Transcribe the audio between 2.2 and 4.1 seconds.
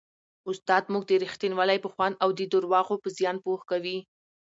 او د درواغو په زیان پوه کوي.